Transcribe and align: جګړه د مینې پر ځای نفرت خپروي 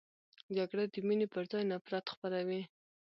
جګړه 0.57 0.83
د 0.93 0.95
مینې 1.07 1.27
پر 1.33 1.43
ځای 1.51 1.63
نفرت 1.71 2.05
خپروي 2.13 2.61